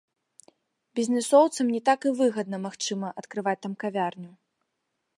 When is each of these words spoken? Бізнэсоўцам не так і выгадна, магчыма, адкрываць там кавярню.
Бізнэсоўцам 0.99 1.69
не 1.75 1.81
так 1.91 1.99
і 2.09 2.15
выгадна, 2.23 2.57
магчыма, 2.65 3.15
адкрываць 3.23 3.57
там 3.67 3.73
кавярню. 3.85 4.31